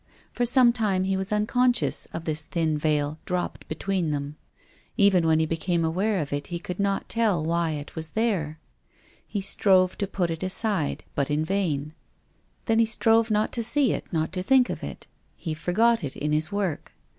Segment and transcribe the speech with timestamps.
[0.33, 4.35] For some time he was unconscious of this thin veil dropped between them.
[4.97, 8.59] Even when he became aware of it he could not tell why it was there.
[9.29, 11.81] I le strove to put it aside, but in vain.
[11.81, 12.65] l68 TONGUES OF CONSCIENCE.
[12.65, 15.05] Then he strove not to see it, not to think of it.
[15.37, 16.93] He forgot it in his work.